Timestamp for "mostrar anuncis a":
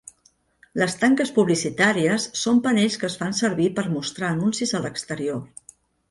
3.97-4.83